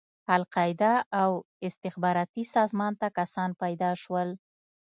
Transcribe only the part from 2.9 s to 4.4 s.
ته کسان پيدا شول.